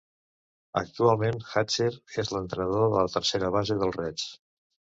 [0.79, 1.91] Actualment, Hatcher
[2.23, 4.27] és l'entrenador de la tercera base dels Reds.